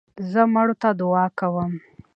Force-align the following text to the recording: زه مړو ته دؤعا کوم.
زه 0.31 0.41
مړو 0.53 0.75
ته 0.81 0.89
دؤعا 1.01 1.25
کوم. 1.39 1.71